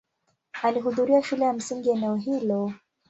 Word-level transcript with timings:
Alihudhuria 0.61 1.23
shule 1.23 1.45
ya 1.45 1.53
msingi 1.53 1.89
eneo 1.89 2.15
hilo. 2.15 2.73